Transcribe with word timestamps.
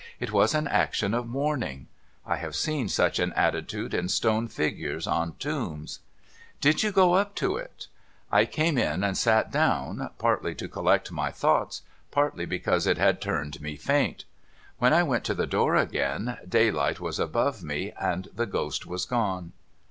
It 0.19 0.31
was 0.31 0.55
an 0.55 0.67
action 0.67 1.13
of 1.13 1.27
mourning. 1.27 1.85
I 2.25 2.37
have 2.37 2.55
seen 2.55 2.89
such 2.89 3.19
an 3.19 3.33
attitude 3.33 3.93
in 3.93 4.09
stone 4.09 4.47
figures 4.47 5.05
on 5.05 5.35
tombs.' 5.37 5.99
Did 6.59 6.81
you 6.81 6.91
go 6.91 7.13
up 7.13 7.35
to 7.35 7.57
it?' 7.57 7.85
I 8.31 8.45
came 8.45 8.79
in 8.79 9.03
and 9.03 9.15
sat 9.15 9.51
down, 9.51 10.09
partly 10.17 10.55
to 10.55 10.67
collect 10.67 11.11
my 11.11 11.29
thoughts, 11.29 11.83
partly 12.09 12.45
because 12.47 12.87
it 12.87 12.97
had 12.97 13.21
turned 13.21 13.61
me 13.61 13.75
faint. 13.75 14.25
When 14.79 14.91
I 14.91 15.03
went 15.03 15.23
to 15.25 15.35
the 15.35 15.45
door 15.45 15.75
again, 15.75 16.35
daylight 16.49 16.99
was 16.99 17.19
above 17.19 17.61
me, 17.61 17.91
and 18.01 18.27
the 18.33 18.47
ghost 18.47 18.87
was 18.87 19.05
gone.' 19.05 19.51